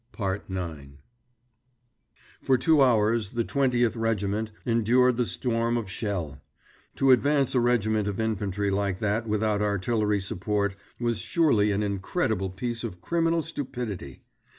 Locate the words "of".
5.77-5.91, 8.07-8.19, 12.83-12.99